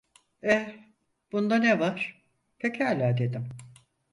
Eh, 0.43 0.75
bunda 1.31 1.55
ne 1.55 1.79
var, 1.79 2.23
pekala 2.59 3.17
dedim. 3.17 3.49